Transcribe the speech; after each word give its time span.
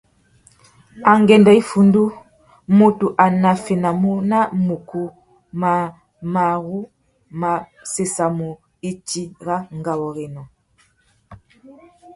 Angüêndô 1.11 1.51
iffundu, 1.61 2.01
mutu 2.77 3.05
a 3.23 3.25
naffénamú 3.41 4.11
nà 4.31 4.39
mukú 4.67 5.01
mà 5.61 5.71
marru 6.33 6.79
má 7.39 7.51
séssamú 7.93 8.47
itsi 8.89 9.21
râ 9.45 9.55
ngawôrénô. 9.79 10.41